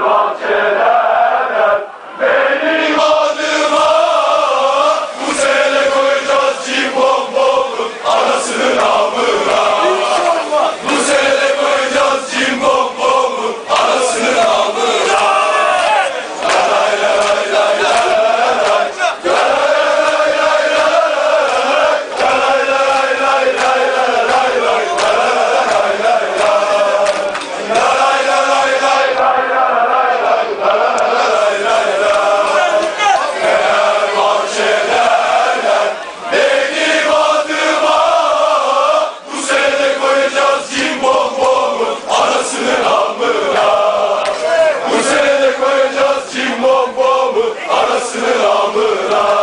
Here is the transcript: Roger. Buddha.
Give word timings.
Roger. 0.00 0.49
Buddha. 48.80 49.39